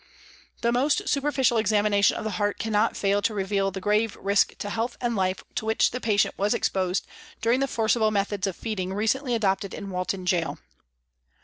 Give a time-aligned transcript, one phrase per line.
[0.63, 4.57] The most super ficial examination of the heart cannot fail to reveal the grave risk
[4.57, 7.05] to health and life to which the patient was exposed
[7.39, 10.57] during the forcible methods of feeding recently adopted in Walton Gaol."